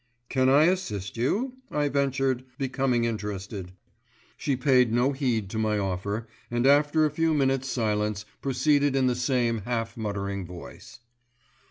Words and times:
"Can 0.29 0.49
I 0.49 0.63
assist 0.63 1.15
you?" 1.15 1.57
I 1.69 1.87
ventured, 1.87 2.45
becoming 2.57 3.03
interested. 3.05 3.73
She 4.35 4.55
paid 4.55 4.91
no 4.91 5.11
heed 5.11 5.47
to 5.51 5.59
my 5.59 5.77
offer, 5.77 6.27
and 6.49 6.65
after 6.65 7.05
a 7.05 7.11
few 7.11 7.35
minutes' 7.35 7.69
silence 7.69 8.25
proceeded 8.41 8.95
in 8.95 9.05
the 9.05 9.13
same 9.13 9.59
half 9.59 9.95
muttering 9.95 10.43
voice. 10.43 11.01